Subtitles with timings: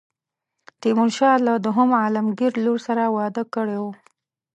[0.81, 3.91] تیمورشاه له دوهم عالمګیر لور سره واده کړی وو.